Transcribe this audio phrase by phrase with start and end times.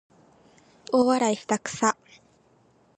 [0.91, 1.95] 大笑いしたくさ